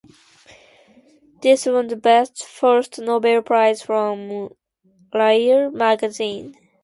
[1.43, 4.49] This won the best first novel prize from
[5.13, 6.55] "Lire" magazine.